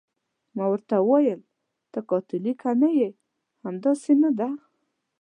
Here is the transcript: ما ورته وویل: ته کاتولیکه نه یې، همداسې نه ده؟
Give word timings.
ما 0.55 0.65
ورته 0.73 0.95
وویل: 1.01 1.39
ته 1.91 1.99
کاتولیکه 2.09 2.69
نه 2.81 2.89
یې، 2.99 3.09
همداسې 3.65 4.11
نه 4.21 4.29
ده؟ 4.37 4.49